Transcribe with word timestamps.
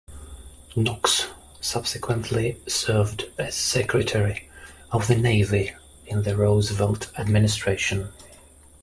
Knox 0.75 1.27
subsequently 1.59 2.59
served 2.67 3.25
as 3.37 3.53
Secretary 3.53 4.49
of 4.91 5.05
the 5.07 5.15
Navy 5.15 5.73
in 6.07 6.23
the 6.23 6.35
Roosevelt 6.35 7.11
administration. 7.19 8.11